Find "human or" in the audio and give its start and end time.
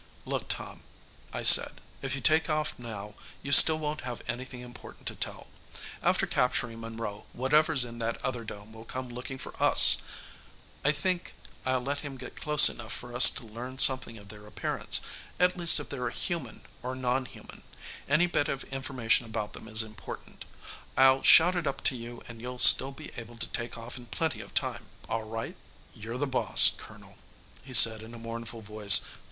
16.09-16.95